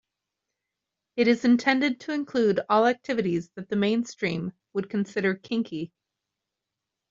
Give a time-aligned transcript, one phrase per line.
[1.15, 5.93] It is intended to include all activities that the mainstream would consider "kinky".